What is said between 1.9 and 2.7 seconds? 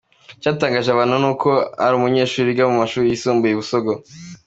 umunyeshuri wiga